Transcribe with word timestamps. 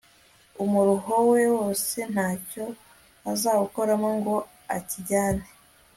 umuruho 0.63 1.15
we 1.31 1.41
wose 1.55 1.97
nta 2.13 2.29
cyo 2.49 2.65
azawukuramo 3.31 4.09
ngo 4.19 4.35
akijyane 4.77 5.45